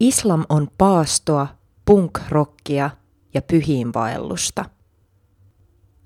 Islam 0.00 0.44
on 0.48 0.68
paastoa, 0.78 1.46
punk-rockia 1.84 2.90
ja 3.34 3.42
pyhiinvaellusta. 3.42 4.64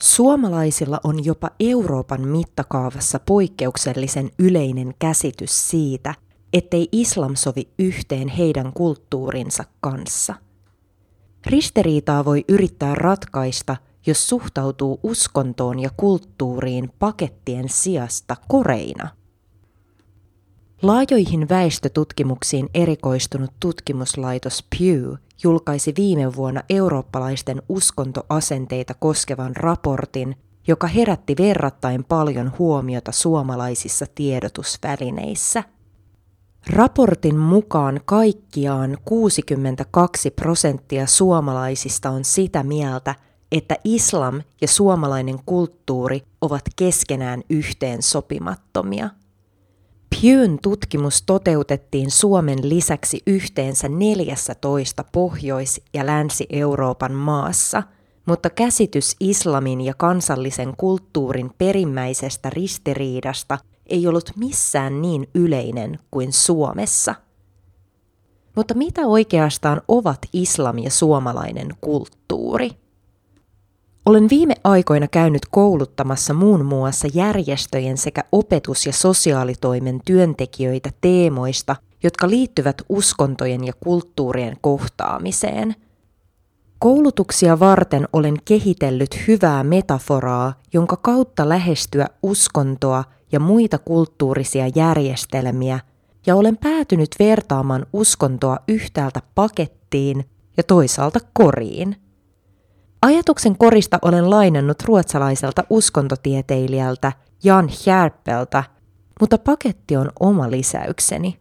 Suomalaisilla 0.02 1.00
on 1.04 1.24
jopa 1.24 1.50
Euroopan 1.60 2.28
mittakaavassa 2.28 3.20
poikkeuksellisen 3.26 4.30
yleinen 4.38 4.94
käsitys 4.98 5.70
siitä, 5.70 6.14
ettei 6.52 6.88
islam 6.92 7.34
sovi 7.34 7.68
yhteen 7.78 8.28
heidän 8.28 8.72
kulttuurinsa 8.72 9.64
kanssa. 9.80 10.34
Ristiriitaa 11.46 12.24
voi 12.24 12.44
yrittää 12.48 12.94
ratkaista, 12.94 13.76
jos 14.06 14.28
suhtautuu 14.28 15.00
uskontoon 15.02 15.78
ja 15.78 15.90
kulttuuriin 15.96 16.92
pakettien 16.98 17.68
sijasta 17.68 18.36
koreina– 18.48 19.08
Laajoihin 20.82 21.48
väestötutkimuksiin 21.48 22.68
erikoistunut 22.74 23.50
tutkimuslaitos 23.60 24.64
Pew 24.78 25.14
julkaisi 25.42 25.94
viime 25.96 26.36
vuonna 26.36 26.62
eurooppalaisten 26.70 27.62
uskontoasenteita 27.68 28.94
koskevan 28.94 29.56
raportin, 29.56 30.36
joka 30.66 30.86
herätti 30.86 31.34
verrattain 31.38 32.04
paljon 32.04 32.52
huomiota 32.58 33.12
suomalaisissa 33.12 34.06
tiedotusvälineissä. 34.14 35.64
Raportin 36.70 37.36
mukaan 37.36 38.00
kaikkiaan 38.04 38.98
62 39.04 40.30
prosenttia 40.30 41.06
suomalaisista 41.06 42.10
on 42.10 42.24
sitä 42.24 42.62
mieltä, 42.62 43.14
että 43.52 43.76
islam 43.84 44.42
ja 44.60 44.68
suomalainen 44.68 45.38
kulttuuri 45.46 46.22
ovat 46.40 46.62
keskenään 46.76 47.42
yhteen 47.50 48.02
sopimattomia– 48.02 49.10
Pewn 50.10 50.58
tutkimus 50.62 51.22
toteutettiin 51.22 52.10
Suomen 52.10 52.68
lisäksi 52.68 53.20
yhteensä 53.26 53.88
14 53.88 55.04
Pohjois- 55.12 55.82
ja 55.94 56.06
Länsi-Euroopan 56.06 57.12
maassa, 57.12 57.82
mutta 58.26 58.50
käsitys 58.50 59.16
islamin 59.20 59.80
ja 59.80 59.94
kansallisen 59.94 60.74
kulttuurin 60.76 61.50
perimmäisestä 61.58 62.50
ristiriidasta 62.50 63.58
ei 63.86 64.06
ollut 64.06 64.32
missään 64.36 65.02
niin 65.02 65.28
yleinen 65.34 65.98
kuin 66.10 66.32
Suomessa. 66.32 67.14
Mutta 68.56 68.74
mitä 68.74 69.06
oikeastaan 69.06 69.82
ovat 69.88 70.18
islam 70.32 70.78
ja 70.78 70.90
suomalainen 70.90 71.68
kulttuuri? 71.80 72.79
Olen 74.10 74.30
viime 74.30 74.54
aikoina 74.64 75.08
käynyt 75.08 75.42
kouluttamassa 75.50 76.34
muun 76.34 76.64
muassa 76.64 77.08
järjestöjen 77.14 77.98
sekä 77.98 78.24
opetus- 78.32 78.86
ja 78.86 78.92
sosiaalitoimen 78.92 80.00
työntekijöitä 80.04 80.90
teemoista, 81.00 81.76
jotka 82.02 82.30
liittyvät 82.30 82.82
uskontojen 82.88 83.64
ja 83.64 83.72
kulttuurien 83.84 84.56
kohtaamiseen. 84.60 85.74
Koulutuksia 86.78 87.60
varten 87.60 88.08
olen 88.12 88.34
kehitellyt 88.44 89.28
hyvää 89.28 89.64
metaforaa, 89.64 90.54
jonka 90.72 90.96
kautta 90.96 91.48
lähestyä 91.48 92.06
uskontoa 92.22 93.04
ja 93.32 93.40
muita 93.40 93.78
kulttuurisia 93.78 94.70
järjestelmiä, 94.74 95.80
ja 96.26 96.36
olen 96.36 96.56
päätynyt 96.56 97.10
vertaamaan 97.18 97.86
uskontoa 97.92 98.56
yhtäältä 98.68 99.22
pakettiin 99.34 100.24
ja 100.56 100.62
toisaalta 100.62 101.20
koriin. 101.32 102.09
Ajatuksen 103.02 103.58
korista 103.58 103.98
olen 104.02 104.30
lainannut 104.30 104.82
ruotsalaiselta 104.82 105.64
uskontotieteilijältä 105.70 107.12
Jan 107.44 107.70
Järpeltä, 107.86 108.64
mutta 109.20 109.38
paketti 109.38 109.96
on 109.96 110.10
oma 110.20 110.50
lisäykseni. 110.50 111.40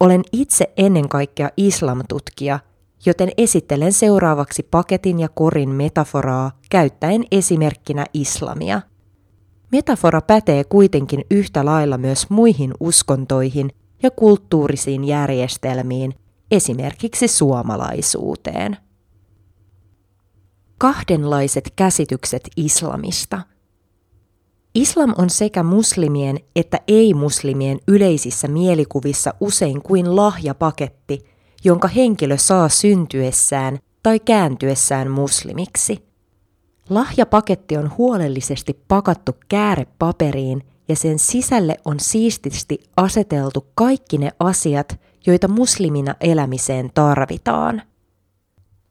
Olen 0.00 0.22
itse 0.32 0.72
ennen 0.76 1.08
kaikkea 1.08 1.50
islamtutkija, 1.56 2.58
joten 3.06 3.30
esittelen 3.36 3.92
seuraavaksi 3.92 4.62
paketin 4.62 5.20
ja 5.20 5.28
korin 5.28 5.68
metaforaa 5.68 6.50
käyttäen 6.70 7.24
esimerkkinä 7.30 8.06
islamia. 8.14 8.80
Metafora 9.72 10.20
pätee 10.20 10.64
kuitenkin 10.64 11.24
yhtä 11.30 11.64
lailla 11.64 11.98
myös 11.98 12.30
muihin 12.30 12.74
uskontoihin 12.80 13.70
ja 14.02 14.10
kulttuurisiin 14.10 15.04
järjestelmiin, 15.04 16.14
esimerkiksi 16.50 17.28
suomalaisuuteen 17.28 18.76
kahdenlaiset 20.82 21.72
käsitykset 21.76 22.48
islamista. 22.56 23.40
Islam 24.74 25.14
on 25.18 25.30
sekä 25.30 25.62
muslimien 25.62 26.38
että 26.56 26.78
ei-muslimien 26.88 27.78
yleisissä 27.88 28.48
mielikuvissa 28.48 29.34
usein 29.40 29.82
kuin 29.82 30.16
lahjapaketti, 30.16 31.18
jonka 31.64 31.88
henkilö 31.88 32.36
saa 32.36 32.68
syntyessään 32.68 33.78
tai 34.02 34.20
kääntyessään 34.20 35.10
muslimiksi. 35.10 36.04
Lahjapaketti 36.90 37.76
on 37.76 37.92
huolellisesti 37.98 38.80
pakattu 38.88 39.32
käärepaperiin 39.48 40.62
ja 40.88 40.96
sen 40.96 41.18
sisälle 41.18 41.76
on 41.84 42.00
siististi 42.00 42.78
aseteltu 42.96 43.66
kaikki 43.74 44.18
ne 44.18 44.30
asiat, 44.38 45.00
joita 45.26 45.48
muslimina 45.48 46.14
elämiseen 46.20 46.90
tarvitaan– 46.94 47.82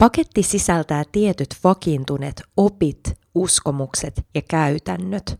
Paketti 0.02 0.44
sisältää 0.44 1.04
tietyt 1.12 1.56
vakiintuneet 1.64 2.42
opit, 2.58 3.00
uskomukset 3.36 4.26
ja 4.36 4.42
käytännöt. 4.42 5.40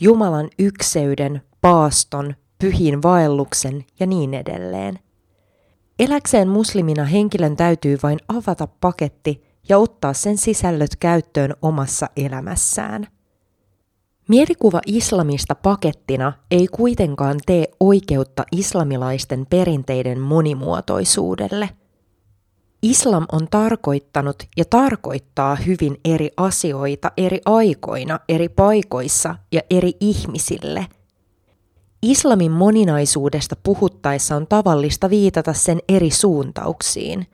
Jumalan 0.00 0.48
ykseyden, 0.58 1.42
paaston, 1.60 2.34
pyhin 2.58 3.02
vaelluksen 3.02 3.84
ja 4.00 4.06
niin 4.06 4.34
edelleen. 4.34 4.98
Eläkseen 5.98 6.48
muslimina 6.48 7.04
henkilön 7.04 7.56
täytyy 7.56 7.98
vain 8.02 8.18
avata 8.28 8.68
paketti 8.80 9.44
ja 9.68 9.78
ottaa 9.78 10.12
sen 10.12 10.38
sisällöt 10.38 10.96
käyttöön 10.96 11.54
omassa 11.62 12.06
elämässään. 12.16 13.06
Mielikuva 14.28 14.80
islamista 14.86 15.54
pakettina 15.54 16.32
ei 16.50 16.66
kuitenkaan 16.66 17.40
tee 17.46 17.68
oikeutta 17.80 18.44
islamilaisten 18.52 19.46
perinteiden 19.46 20.20
monimuotoisuudelle– 20.20 21.68
Islam 22.82 23.26
on 23.32 23.48
tarkoittanut 23.50 24.36
ja 24.56 24.64
tarkoittaa 24.64 25.56
hyvin 25.56 25.96
eri 26.04 26.30
asioita 26.36 27.12
eri 27.16 27.40
aikoina, 27.44 28.20
eri 28.28 28.48
paikoissa 28.48 29.34
ja 29.52 29.60
eri 29.70 29.92
ihmisille. 30.00 30.86
Islamin 32.02 32.52
moninaisuudesta 32.52 33.56
puhuttaessa 33.62 34.36
on 34.36 34.46
tavallista 34.46 35.10
viitata 35.10 35.52
sen 35.52 35.78
eri 35.88 36.10
suuntauksiin. 36.10 37.26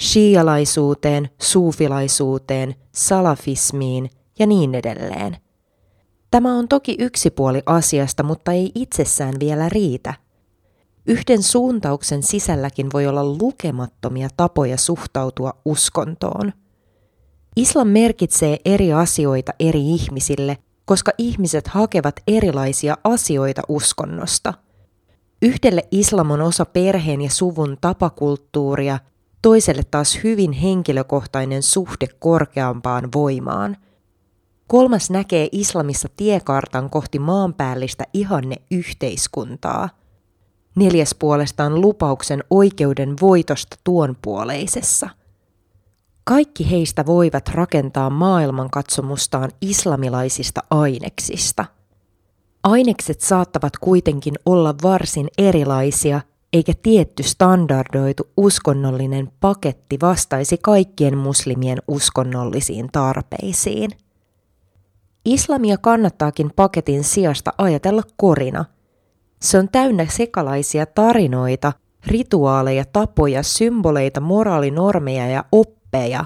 Shialaisuuteen, 0.00 1.28
suufilaisuuteen, 1.42 2.74
salafismiin 2.94 4.10
ja 4.38 4.46
niin 4.46 4.74
edelleen. 4.74 5.36
Tämä 6.30 6.58
on 6.58 6.68
toki 6.68 6.96
yksi 6.98 7.30
puoli 7.30 7.62
asiasta, 7.66 8.22
mutta 8.22 8.52
ei 8.52 8.72
itsessään 8.74 9.34
vielä 9.40 9.68
riitä– 9.68 10.14
Yhden 11.08 11.42
suuntauksen 11.42 12.22
sisälläkin 12.22 12.88
voi 12.92 13.06
olla 13.06 13.24
lukemattomia 13.24 14.28
tapoja 14.36 14.76
suhtautua 14.76 15.52
uskontoon. 15.64 16.52
Islam 17.56 17.88
merkitsee 17.88 18.58
eri 18.64 18.92
asioita 18.92 19.52
eri 19.60 19.80
ihmisille, 19.90 20.58
koska 20.84 21.12
ihmiset 21.18 21.68
hakevat 21.68 22.20
erilaisia 22.26 22.96
asioita 23.04 23.62
uskonnosta. 23.68 24.54
Yhdelle 25.42 25.82
islam 25.90 26.30
on 26.30 26.40
osa 26.40 26.64
perheen 26.64 27.20
ja 27.20 27.30
suvun 27.30 27.76
tapakulttuuria, 27.80 28.98
toiselle 29.42 29.82
taas 29.90 30.20
hyvin 30.24 30.52
henkilökohtainen 30.52 31.62
suhde 31.62 32.06
korkeampaan 32.18 33.08
voimaan. 33.14 33.76
Kolmas 34.66 35.10
näkee 35.10 35.48
islamissa 35.52 36.08
tiekartan 36.16 36.90
kohti 36.90 37.18
maanpäällistä 37.18 38.04
ihanne 38.14 38.56
yhteiskuntaa– 38.70 39.88
Neljäs 40.76 41.14
puolestaan 41.18 41.80
lupauksen 41.80 42.44
oikeuden 42.50 43.14
voitosta 43.20 43.76
tuon 43.84 44.16
puoleisessa. 44.22 45.08
Kaikki 46.24 46.70
heistä 46.70 47.06
voivat 47.06 47.48
rakentaa 47.48 48.10
maailmankatsomustaan 48.10 49.50
islamilaisista 49.60 50.62
aineksista. 50.70 51.64
Ainekset 52.62 53.20
saattavat 53.20 53.72
kuitenkin 53.80 54.34
olla 54.46 54.74
varsin 54.82 55.28
erilaisia, 55.38 56.20
eikä 56.52 56.72
tietty 56.82 57.22
standardoitu 57.22 58.28
uskonnollinen 58.36 59.32
paketti 59.40 59.98
vastaisi 60.02 60.58
kaikkien 60.62 61.18
muslimien 61.18 61.78
uskonnollisiin 61.88 62.88
tarpeisiin. 62.92 63.90
Islamia 65.24 65.76
kannattaakin 65.78 66.50
paketin 66.56 67.04
sijasta 67.04 67.52
ajatella 67.58 68.02
korina– 68.16 68.64
se 69.40 69.58
on 69.58 69.68
täynnä 69.72 70.06
sekalaisia 70.10 70.86
tarinoita, 70.86 71.72
rituaaleja, 72.06 72.84
tapoja, 72.92 73.42
symboleita, 73.42 74.20
moraalinormeja 74.20 75.26
ja 75.28 75.44
oppeja. 75.52 76.24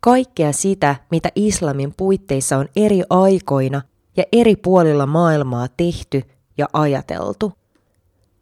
Kaikkea 0.00 0.52
sitä, 0.52 0.96
mitä 1.10 1.28
islamin 1.34 1.94
puitteissa 1.96 2.56
on 2.56 2.68
eri 2.76 3.02
aikoina 3.10 3.82
ja 4.16 4.24
eri 4.32 4.56
puolilla 4.56 5.06
maailmaa 5.06 5.68
tehty 5.76 6.22
ja 6.58 6.68
ajateltu. 6.72 7.52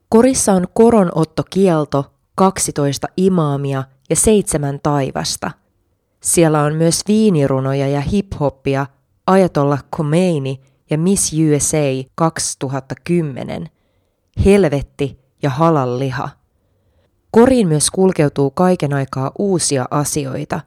Korissa 0.08 0.52
on 0.52 0.67
koronottokielto, 0.75 2.12
12 2.34 3.06
imaamia 3.17 3.84
ja 4.11 4.17
seitsemän 4.17 4.81
taivasta. 4.82 5.50
Siellä 6.22 6.62
on 6.62 6.75
myös 6.75 7.02
viinirunoja 7.08 7.88
ja 7.88 8.00
hiphoppia, 8.00 8.87
Ajatolla 9.26 9.78
Khomeini 9.94 10.61
ja 10.90 10.99
Miss 10.99 11.32
USA 11.32 12.11
2010, 12.14 13.69
Helvetti 14.45 15.19
ja 15.43 15.51
halal 15.51 15.99
liha. 15.99 16.29
Koriin 17.31 17.69
myös 17.69 17.91
kulkeutuu 17.91 18.51
kaiken 18.51 18.93
aikaa 18.93 19.33
uusia 19.39 19.87
asioita. 19.91 20.61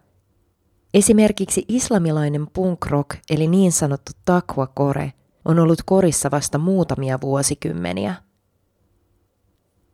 Esimerkiksi 0.93 1.65
islamilainen 1.67 2.47
punk 2.53 2.85
rock 2.85 3.17
eli 3.29 3.47
niin 3.47 3.71
sanottu 3.71 4.11
takwa 4.25 4.67
kore 4.67 5.13
on 5.45 5.59
ollut 5.59 5.81
korissa 5.85 6.31
vasta 6.31 6.57
muutamia 6.57 7.21
vuosikymmeniä. 7.21 8.15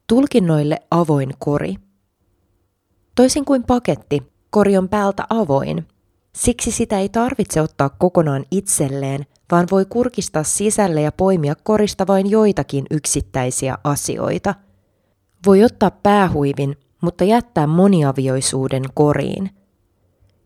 Tulkinnoille 0.07 0.79
avoin 0.91 1.33
kori. 1.39 1.75
Toisin 3.15 3.45
kuin 3.45 3.63
paketti, 3.63 4.23
kori 4.49 4.77
on 4.77 4.89
päältä 4.89 5.23
avoin. 5.29 5.87
Siksi 6.35 6.71
sitä 6.71 6.99
ei 6.99 7.09
tarvitse 7.09 7.61
ottaa 7.61 7.89
kokonaan 7.89 8.45
itselleen, 8.51 9.25
vaan 9.51 9.67
voi 9.71 9.85
kurkistaa 9.85 10.43
sisälle 10.43 11.01
ja 11.01 11.11
poimia 11.11 11.55
korista 11.63 12.07
vain 12.07 12.29
joitakin 12.29 12.85
yksittäisiä 12.91 13.77
asioita. 13.83 14.55
Voi 15.45 15.63
ottaa 15.63 15.91
päähuivin, 15.91 16.75
mutta 17.01 17.23
jättää 17.23 17.67
moniavioisuuden 17.67 18.83
koriin. 18.93 19.49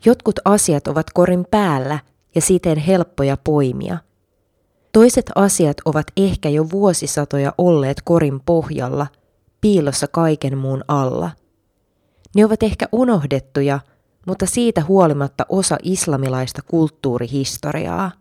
Jotkut 0.06 0.40
asiat 0.46 0.88
ovat 0.88 1.08
korin 1.14 1.46
päällä 1.52 2.00
ja 2.36 2.42
siten 2.42 2.78
helppoja 2.78 3.38
poimia. 3.44 3.98
Toiset 4.92 5.32
asiat 5.36 5.78
ovat 5.86 6.08
ehkä 6.18 6.50
jo 6.50 6.70
vuosisatoja 6.70 7.54
olleet 7.58 8.02
korin 8.04 8.40
pohjalla, 8.46 9.08
piilossa 9.62 10.08
kaiken 10.08 10.58
muun 10.58 10.84
alla. 10.88 11.32
Ne 12.36 12.46
ovat 12.46 12.64
ehkä 12.64 12.86
unohdettuja, 12.92 13.80
mutta 14.28 14.46
siitä 14.46 14.84
huolimatta 14.84 15.46
osa 15.50 15.78
islamilaista 15.84 16.62
kulttuurihistoriaa. 16.62 18.12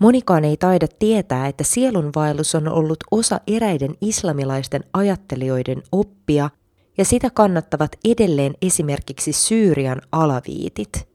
Monikaan 0.00 0.44
ei 0.44 0.56
taida 0.56 0.86
tietää, 0.98 1.46
että 1.46 1.64
sielunvaellus 1.64 2.54
on 2.54 2.68
ollut 2.68 2.98
osa 3.10 3.40
eräiden 3.46 3.94
islamilaisten 4.00 4.84
ajattelijoiden 4.92 5.82
oppia 5.92 6.50
ja 6.98 7.04
sitä 7.04 7.30
kannattavat 7.34 7.96
edelleen 8.04 8.54
esimerkiksi 8.62 9.32
Syyrian 9.32 10.02
alaviitit. 10.12 11.08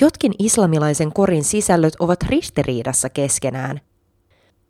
Jotkin 0.00 0.32
islamilaisen 0.38 1.12
korin 1.12 1.44
sisällöt 1.44 1.94
ovat 1.98 2.22
ristiriidassa 2.22 3.08
keskenään. 3.08 3.80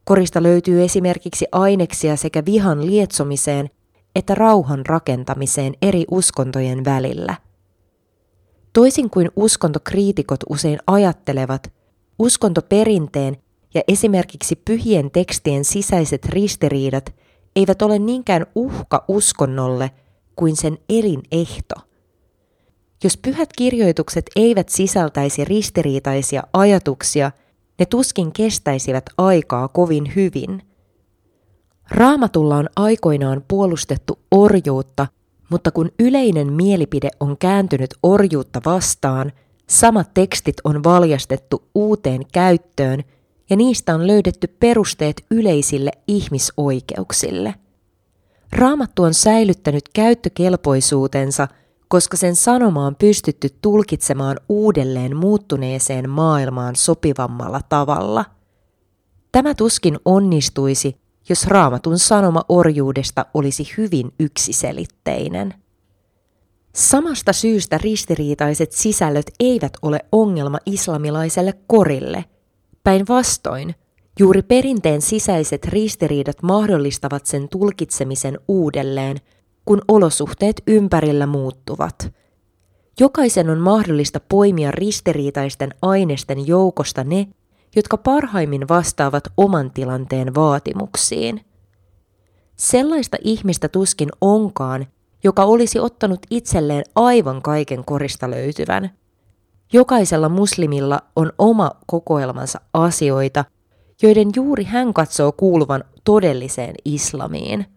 Korista 0.05 0.43
löytyy 0.43 0.85
esimerkiksi 0.85 1.47
aineksia 1.53 2.17
sekä 2.17 2.45
vihan 2.45 2.87
lietsomiseen 2.87 3.71
että 4.17 4.35
rauhan 4.35 4.87
rakentamiseen 4.87 5.75
eri 5.83 6.05
uskontojen 6.11 6.85
välillä. 6.85 7.35
Toisin 8.73 9.11
kuin 9.11 9.31
uskontokriitikot 9.37 10.41
usein 10.49 10.79
ajattelevat, 10.87 11.73
uskontoperinteen 12.19 13.37
ja 13.75 13.83
esimerkiksi 13.89 14.57
pyhien 14.57 15.11
tekstien 15.11 15.65
sisäiset 15.65 16.27
ristiriidat 16.27 17.15
eivät 17.57 17.83
ole 17.83 17.99
niinkään 17.99 18.47
uhka 18.55 19.05
uskonnolle 19.09 19.91
kuin 20.37 20.57
sen 20.57 20.79
elinehto. 20.89 21.75
Jos 23.05 23.17
pyhät 23.17 23.49
kirjoitukset 23.59 24.31
eivät 24.37 24.69
sisältäisi 24.69 25.45
ristiriitaisia 25.45 26.43
ajatuksia, 26.53 27.31
ne 27.79 27.87
tuskin 27.87 28.33
kestäisivät 28.33 29.05
aikaa 29.19 29.69
kovin 29.69 30.13
hyvin. 30.17 30.63
Raamatulla 31.91 32.57
on 32.57 32.69
aikoinaan 32.77 33.45
puolustettu 33.49 34.19
orjuutta, 34.31 35.07
mutta 35.49 35.71
kun 35.71 35.91
yleinen 35.99 36.53
mielipide 36.53 37.11
on 37.21 37.39
kääntynyt 37.39 37.95
orjuutta 38.03 38.61
vastaan, 38.65 39.33
samat 39.69 40.15
tekstit 40.15 40.57
on 40.65 40.85
valjastettu 40.85 41.69
uuteen 41.75 42.21
käyttöön 42.33 43.05
ja 43.51 43.57
niistä 43.57 43.95
on 43.95 44.07
löydetty 44.07 44.47
perusteet 44.47 45.25
yleisille 45.31 45.91
ihmisoikeuksille. 46.09 47.55
Raamattu 48.53 49.03
on 49.03 49.15
säilyttänyt 49.15 49.89
käyttökelpoisuutensa– 49.89 51.49
koska 51.89 52.17
sen 52.17 52.37
sanoma 52.37 52.87
on 52.87 52.97
pystytty 52.97 53.49
tulkitsemaan 53.63 54.37
uudelleen 54.49 55.17
muuttuneeseen 55.17 56.11
maailmaan 56.11 56.77
sopivammalla 56.77 57.61
tavalla. 57.69 58.25
Tämä 59.33 59.55
tuskin 59.55 59.99
onnistuisi, 60.05 60.97
jos 61.29 61.47
raamatun 61.47 61.99
sanoma 61.99 62.43
orjuudesta 62.49 63.27
olisi 63.35 63.75
hyvin 63.77 64.13
yksiselitteinen. 64.21 65.55
Samasta 66.77 67.33
syystä 67.33 67.79
ristiriitaiset 67.79 68.73
sisällöt 68.73 69.27
eivät 69.41 69.73
ole 69.83 70.01
ongelma 70.13 70.59
islamilaiselle 70.67 71.55
korille. 71.67 72.25
Päinvastoin, 72.85 73.75
juuri 74.21 74.43
perinteen 74.43 75.03
sisäiset 75.03 75.65
ristiriidat 75.65 76.43
mahdollistavat 76.43 77.27
sen 77.27 77.49
tulkitsemisen 77.49 78.39
uudelleen– 78.49 79.17
kun 79.67 79.83
olosuhteet 79.89 80.63
ympärillä 80.67 81.27
muuttuvat. 81.27 82.13
Jokaisen 83.01 83.51
on 83.51 83.59
mahdollista 83.59 84.21
poimia 84.29 84.71
ristiriitaisten 84.71 85.75
ainesten 85.83 86.47
joukosta 86.47 87.05
ne, 87.05 87.29
jotka 87.77 87.97
parhaimmin 87.97 88.69
vastaavat 88.69 89.25
oman 89.37 89.71
tilanteen 89.71 90.35
vaatimuksiin. 90.35 91.41
Sellaista 92.57 93.17
ihmistä 93.25 93.69
tuskin 93.69 94.09
onkaan, 94.21 94.87
joka 95.25 95.45
olisi 95.45 95.79
ottanut 95.79 96.21
itselleen 96.31 96.85
aivan 96.95 97.43
kaiken 97.43 97.85
korista 97.85 98.31
löytyvän. 98.31 98.91
Jokaisella 99.73 100.29
muslimilla 100.29 101.01
on 101.17 101.33
oma 101.39 101.71
kokoelmansa 101.87 102.61
asioita, 102.75 103.45
joiden 104.03 104.29
juuri 104.37 104.65
hän 104.65 104.95
katsoo 104.95 105.33
kuuluvan 105.33 105.85
todelliseen 106.05 106.75
islamiin– 106.85 107.67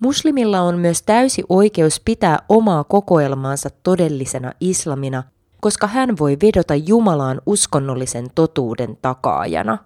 Muslimilla 0.00 0.60
on 0.60 0.78
myös 0.78 1.02
täysi 1.02 1.42
oikeus 1.48 2.00
pitää 2.04 2.38
omaa 2.48 2.84
kokoelmaansa 2.84 3.70
todellisena 3.82 4.52
islamina, 4.60 5.22
koska 5.60 5.86
hän 5.86 6.18
voi 6.18 6.36
vedota 6.42 6.74
Jumalaan 6.74 7.40
uskonnollisen 7.46 8.26
totuuden 8.34 8.98
takaajana. 9.02 9.78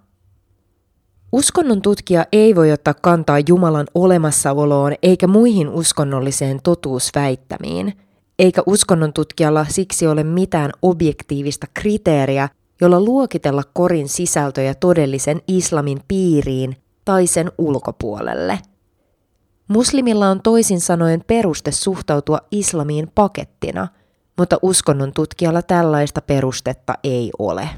Uskonnon 1.33 1.83
tutkija 1.83 2.27
ei 2.33 2.55
voi 2.55 2.73
ottaa 2.73 2.95
kantaa 2.95 3.39
Jumalan 3.49 3.87
olemassaoloon 3.95 4.93
eikä 5.03 5.27
muihin 5.27 5.69
uskonnolliseen 5.69 6.61
totuusväittämiin, 6.63 7.93
eikä 8.39 8.63
uskonnon 8.67 9.13
tutkijalla 9.13 9.67
siksi 9.69 10.07
ole 10.07 10.25
mitään 10.25 10.71
objektiivista 10.83 11.67
kriteeriä, 11.75 12.49
jolla 12.81 13.01
luokitella 13.01 13.63
korin 13.73 14.09
sisältöjä 14.09 14.75
todellisen 14.75 15.41
islamin 15.49 16.01
piiriin 16.09 16.77
tai 17.05 17.27
sen 17.27 17.53
ulkopuolelle– 17.59 18.59
Muslimilla 19.73 20.29
on 20.29 20.43
toisin 20.43 20.81
sanoen 20.81 21.25
peruste 21.27 21.71
suhtautua 21.71 22.39
islamiin 22.51 23.11
pakettina, 23.15 23.89
mutta 24.39 24.59
uskonnon 24.63 25.13
tutkijalla 25.13 25.63
tällaista 25.63 26.21
perustetta 26.21 26.95
ei 27.05 27.31
ole. 27.39 27.69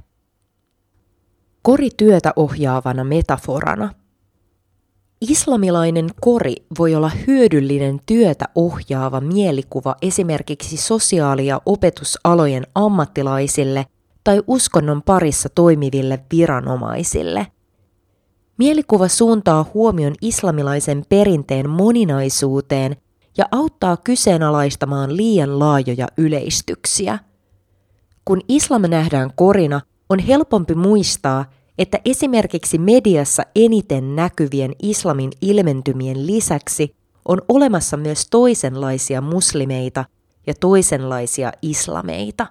Kori 1.66 1.88
työtä 1.97 2.33
ohjaavana 2.37 3.04
metaforana. 3.04 3.94
Islamilainen 5.21 6.11
kori 6.21 6.54
voi 6.78 6.94
olla 6.94 7.11
hyödyllinen 7.26 8.00
työtä 8.06 8.44
ohjaava 8.54 9.21
mielikuva 9.21 9.97
esimerkiksi 10.02 10.76
sosiaali- 10.76 11.47
ja 11.47 11.61
opetusalojen 11.66 12.66
ammattilaisille 12.75 13.87
tai 14.25 14.42
uskonnon 14.47 15.02
parissa 15.02 15.49
toimiville 15.49 16.25
viranomaisille. 16.33 17.47
Mielikuva 18.59 19.09
suuntaa 19.09 19.71
huomion 19.75 20.14
islamilaisen 20.21 21.04
perinteen 21.09 21.71
moninaisuuteen 21.71 22.97
ja 23.37 23.44
auttaa 23.52 23.97
kyseenalaistamaan 23.97 25.16
liian 25.16 25.59
laajoja 25.59 26.09
yleistyksiä. 26.16 27.18
Kun 28.25 28.40
islam 28.49 28.83
nähdään 28.83 29.30
korina, 29.37 29.80
on 30.11 30.19
helpompi 30.19 30.75
muistaa, 30.75 31.45
että 31.79 31.99
esimerkiksi 32.05 32.79
mediassa 32.79 33.43
eniten 33.57 34.17
näkyvien 34.17 34.73
islamin 34.83 35.31
ilmentymien 35.41 36.27
lisäksi 36.27 36.95
on 37.25 37.43
olemassa 37.49 37.97
myös 37.97 38.27
toisenlaisia 38.31 39.21
muslimeita 39.21 40.05
ja 40.47 40.55
toisenlaisia 40.61 41.53
islameita. 41.63 42.47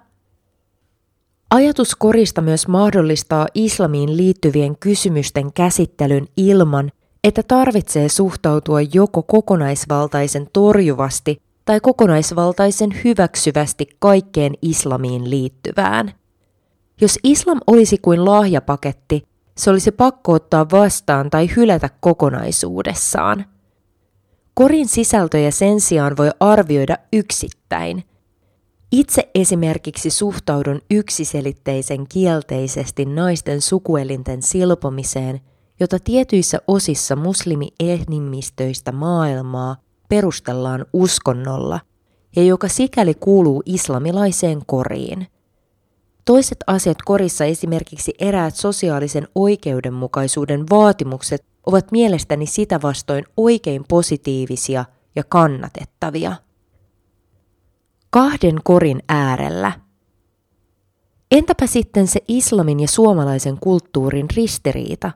Ajatus 1.50 1.94
korista 1.94 2.40
myös 2.40 2.68
mahdollistaa 2.68 3.46
islamiin 3.54 4.16
liittyvien 4.16 4.76
kysymysten 4.76 5.52
käsittelyn 5.52 6.26
ilman, 6.36 6.90
että 7.24 7.42
tarvitsee 7.42 8.08
suhtautua 8.08 8.80
joko 8.80 9.22
kokonaisvaltaisen 9.22 10.48
torjuvasti 10.52 11.42
tai 11.64 11.80
kokonaisvaltaisen 11.80 12.90
hyväksyvästi 13.04 13.86
kaikkeen 13.98 14.52
islamiin 14.62 15.30
liittyvään. 15.30 16.23
Jos 17.00 17.18
islam 17.24 17.60
olisi 17.66 17.98
kuin 17.98 18.24
lahjapaketti, 18.24 19.26
se 19.56 19.70
olisi 19.70 19.92
pakko 19.92 20.32
ottaa 20.32 20.66
vastaan 20.72 21.30
tai 21.30 21.48
hylätä 21.56 21.90
kokonaisuudessaan. 22.00 23.44
Korin 24.54 24.88
sisältöjä 24.88 25.50
sen 25.50 25.80
sijaan 25.80 26.16
voi 26.16 26.30
arvioida 26.40 26.96
yksittäin. 27.12 28.04
Itse 28.92 29.30
esimerkiksi 29.34 30.10
suhtaudun 30.10 30.80
yksiselitteisen 30.90 32.08
kielteisesti 32.08 33.04
naisten 33.04 33.60
sukuelinten 33.60 34.42
silpomiseen, 34.42 35.40
jota 35.80 35.98
tietyissä 35.98 36.58
osissa 36.66 37.16
muslimi-ehnimistöistä 37.16 38.92
maailmaa 38.92 39.76
perustellaan 40.08 40.86
uskonnolla 40.92 41.80
ja 42.36 42.42
joka 42.42 42.68
sikäli 42.68 43.14
kuuluu 43.14 43.62
islamilaiseen 43.66 44.62
koriin. 44.66 45.26
Toiset 46.24 46.58
asiat 46.66 46.98
korissa 47.04 47.44
esimerkiksi 47.44 48.14
eräät 48.18 48.56
sosiaalisen 48.56 49.28
oikeudenmukaisuuden 49.34 50.64
vaatimukset 50.70 51.44
ovat 51.66 51.92
mielestäni 51.92 52.46
sitä 52.46 52.82
vastoin 52.82 53.24
oikein 53.36 53.84
positiivisia 53.88 54.84
ja 55.16 55.24
kannatettavia. 55.28 56.36
Kahden 58.10 58.60
korin 58.64 59.02
äärellä. 59.08 59.72
Entäpä 61.30 61.66
sitten 61.66 62.06
se 62.06 62.20
islamin 62.28 62.80
ja 62.80 62.88
suomalaisen 62.88 63.58
kulttuurin 63.60 64.26
ristiriita? 64.36 65.10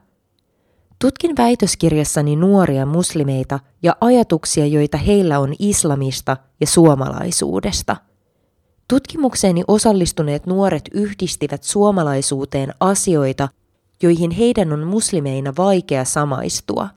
Tutkin 0.99 1.37
väitöskirjassani 1.37 2.35
nuoria 2.35 2.85
muslimeita 2.85 3.59
ja 3.83 3.95
ajatuksia, 4.01 4.65
joita 4.65 4.97
heillä 4.97 5.39
on 5.39 5.53
islamista 5.59 6.37
ja 6.61 6.67
suomalaisuudesta– 6.67 7.95
Tutkimukseeni 8.89 9.63
osallistuneet 9.67 10.45
nuoret 10.45 10.83
yhdistivät 10.93 11.63
suomalaisuuteen 11.63 12.73
asioita, 12.79 13.49
joihin 14.03 14.31
heidän 14.31 14.73
on 14.73 14.87
muslimeina 14.87 15.53
vaikea 15.57 16.05
samaistua. 16.05 16.89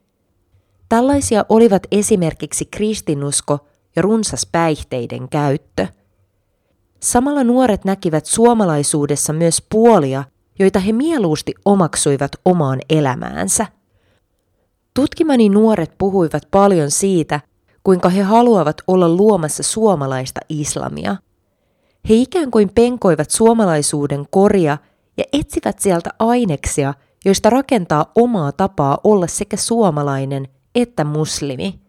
Tällaisia 0.89 1.45
olivat 1.49 1.83
esimerkiksi 1.91 2.65
kristinusko 2.65 3.59
ja 3.97 4.03
runsas 4.03 4.47
päihteiden 4.53 5.29
käyttö. 5.29 5.87
Samalla 7.01 7.45
nuoret 7.45 7.85
näkivät 7.85 8.27
suomalaisuudessa 8.27 9.33
myös 9.33 9.63
puolia, 9.71 10.25
joita 10.59 10.79
he 10.79 10.93
mieluusti 10.93 11.55
omaksuivat 11.65 12.33
omaan 12.45 12.79
elämäänsä. 12.91 13.67
Tutkimani 14.95 15.49
nuoret 15.49 15.99
puhuivat 15.99 16.43
paljon 16.51 16.91
siitä, 16.91 17.41
kuinka 17.85 18.09
he 18.09 18.23
haluavat 18.23 18.77
olla 18.87 19.09
luomassa 19.09 19.63
suomalaista 19.63 20.41
islamia– 20.49 21.17
he 22.09 22.15
ikään 22.15 22.51
kuin 22.51 22.71
penkoivat 22.75 23.31
suomalaisuuden 23.31 24.27
koria 24.31 24.79
ja 25.17 25.25
etsivät 25.33 25.79
sieltä 25.79 26.11
aineksia, 26.19 26.95
joista 27.25 27.51
rakentaa 27.51 28.13
omaa 28.15 28.53
tapaa 28.53 28.99
olla 29.05 29.27
sekä 29.27 29.57
suomalainen 29.57 30.49
että 30.75 31.05
muslimi. 31.05 31.81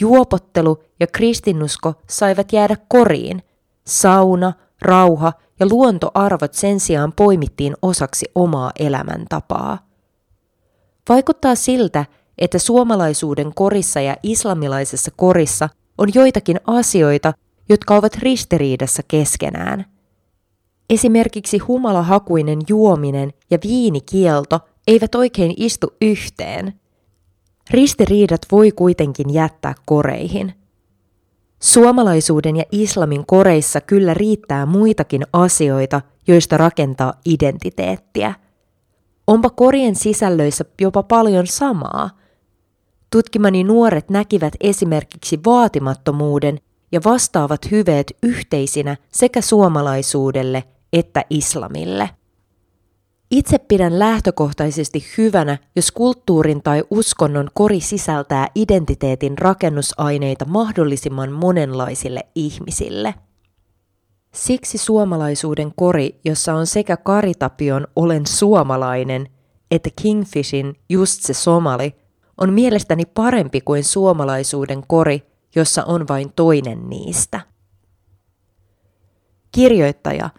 Juopottelu 0.00 0.82
ja 1.00 1.06
kristinusko 1.06 1.94
saivat 2.10 2.52
jäädä 2.52 2.76
koriin. 2.88 3.42
Sauna, 3.86 4.52
rauha 4.82 5.32
ja 5.60 5.66
luontoarvot 5.70 6.54
sen 6.54 6.80
sijaan 6.80 7.12
poimittiin 7.12 7.74
osaksi 7.82 8.26
omaa 8.34 8.72
elämäntapaa. 8.78 9.78
Vaikuttaa 11.08 11.54
siltä, 11.54 12.04
että 12.38 12.58
suomalaisuuden 12.58 13.54
korissa 13.54 14.00
ja 14.00 14.16
islamilaisessa 14.22 15.10
korissa 15.16 15.68
on 15.98 16.08
joitakin 16.14 16.60
asioita, 16.66 17.32
jotka 17.68 17.96
ovat 17.96 18.16
ristiriidassa 18.16 19.02
keskenään. 19.08 19.84
Esimerkiksi 20.90 21.58
humalahakuinen 21.58 22.58
juominen 22.68 23.32
ja 23.50 23.58
viinikielto 23.64 24.60
eivät 24.86 25.14
oikein 25.14 25.54
istu 25.56 25.94
yhteen. 26.02 26.80
Ristiriidat 27.70 28.40
voi 28.52 28.72
kuitenkin 28.72 29.34
jättää 29.34 29.74
koreihin. 29.86 30.54
Suomalaisuuden 31.62 32.56
ja 32.56 32.64
islamin 32.72 33.26
koreissa 33.26 33.80
kyllä 33.80 34.14
riittää 34.14 34.66
muitakin 34.66 35.22
asioita, 35.32 36.00
joista 36.26 36.56
rakentaa 36.56 37.14
identiteettiä. 37.24 38.34
Onpa 39.26 39.50
korien 39.50 39.96
sisällöissä 39.96 40.64
jopa 40.80 41.02
paljon 41.02 41.46
samaa. 41.46 42.10
Tutkimani 43.10 43.64
nuoret 43.64 44.10
näkivät 44.10 44.52
esimerkiksi 44.60 45.40
vaatimattomuuden 45.46 46.60
ja 46.92 47.00
vastaavat 47.04 47.70
hyveet 47.70 48.16
yhteisinä 48.22 48.96
sekä 49.12 49.40
suomalaisuudelle 49.40 50.64
että 50.92 51.24
islamille. 51.30 52.10
Itse 53.30 53.58
pidän 53.58 53.98
lähtökohtaisesti 53.98 55.04
hyvänä, 55.18 55.58
jos 55.76 55.92
kulttuurin 55.92 56.62
tai 56.62 56.84
uskonnon 56.90 57.48
kori 57.54 57.80
sisältää 57.80 58.48
identiteetin 58.54 59.38
rakennusaineita 59.38 60.44
mahdollisimman 60.44 61.32
monenlaisille 61.32 62.20
ihmisille. 62.34 63.14
Siksi 64.34 64.78
suomalaisuuden 64.78 65.72
kori, 65.76 66.20
jossa 66.24 66.54
on 66.54 66.66
sekä 66.66 66.96
Karitapion 66.96 67.86
Olen 67.96 68.26
suomalainen 68.26 69.28
että 69.70 69.90
Kingfishin 70.02 70.74
Just 70.88 71.22
se 71.22 71.34
somali, 71.34 71.94
on 72.38 72.52
mielestäni 72.52 73.04
parempi 73.04 73.60
kuin 73.60 73.84
suomalaisuuden 73.84 74.82
kori, 74.86 75.22
jossa 75.54 75.84
on 75.84 76.08
vain 76.08 76.32
toinen 76.36 76.90
niistä. 76.90 77.40
Kirjoittaja 79.52 80.30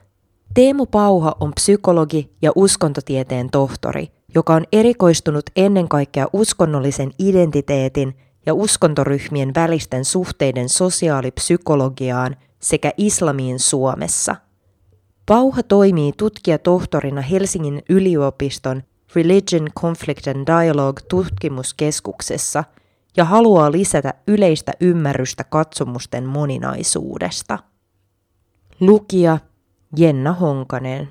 Teemu 0.54 0.86
Pauha 0.86 1.36
on 1.40 1.54
psykologi 1.54 2.32
ja 2.42 2.52
uskontotieteen 2.56 3.50
tohtori, 3.50 4.12
joka 4.36 4.54
on 4.54 4.64
erikoistunut 4.72 5.46
ennen 5.56 5.88
kaikkea 5.88 6.28
uskonnollisen 6.34 7.12
identiteetin 7.20 8.18
ja 8.46 8.54
uskontoryhmien 8.54 9.52
välisten 9.56 10.06
suhteiden 10.06 10.70
sosiaalipsykologiaan 10.70 12.36
sekä 12.60 12.92
islamiin 12.98 13.60
Suomessa. 13.60 14.36
Pauha 15.26 15.64
toimii 15.64 16.12
tutkijatohtorina 16.18 17.22
Helsingin 17.22 17.82
yliopiston 17.90 18.84
Religion, 19.16 19.68
Conflict 19.80 20.28
and 20.28 20.48
Dialogue 20.48 21.04
tutkimuskeskuksessa– 21.10 22.64
ja 23.18 23.26
haluaa 23.26 23.72
lisätä 23.72 24.14
yleistä 24.28 24.72
ymmärrystä 24.82 25.44
katsomusten 25.44 26.26
moninaisuudesta. 26.26 27.60
Lukija 28.80 29.38
Jenna 29.98 30.34
Honkanen 30.34 31.10